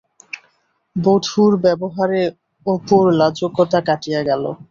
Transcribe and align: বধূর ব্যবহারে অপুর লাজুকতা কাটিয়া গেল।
বধূর 0.95 1.51
ব্যবহারে 1.65 2.21
অপুর 2.65 3.03
লাজুকতা 3.19 3.79
কাটিয়া 3.87 4.21
গেল। 4.29 4.43